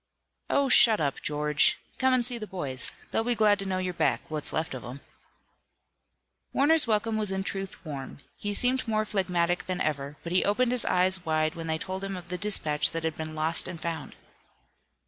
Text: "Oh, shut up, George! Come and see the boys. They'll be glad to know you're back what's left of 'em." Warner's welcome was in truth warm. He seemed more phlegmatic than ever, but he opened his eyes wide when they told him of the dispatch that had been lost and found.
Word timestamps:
"Oh, 0.49 0.67
shut 0.67 0.99
up, 0.99 1.21
George! 1.21 1.77
Come 1.99 2.11
and 2.11 2.25
see 2.25 2.39
the 2.39 2.47
boys. 2.47 2.91
They'll 3.11 3.23
be 3.23 3.35
glad 3.35 3.59
to 3.59 3.67
know 3.67 3.77
you're 3.77 3.93
back 3.93 4.21
what's 4.29 4.51
left 4.51 4.73
of 4.73 4.83
'em." 4.83 4.99
Warner's 6.53 6.87
welcome 6.87 7.17
was 7.17 7.29
in 7.29 7.43
truth 7.43 7.85
warm. 7.85 8.17
He 8.35 8.55
seemed 8.55 8.87
more 8.87 9.05
phlegmatic 9.05 9.67
than 9.67 9.79
ever, 9.79 10.17
but 10.23 10.31
he 10.31 10.43
opened 10.43 10.71
his 10.71 10.85
eyes 10.85 11.23
wide 11.23 11.53
when 11.53 11.67
they 11.67 11.77
told 11.77 12.03
him 12.03 12.17
of 12.17 12.29
the 12.29 12.37
dispatch 12.39 12.89
that 12.89 13.03
had 13.03 13.15
been 13.15 13.35
lost 13.35 13.67
and 13.67 13.79
found. 13.79 14.15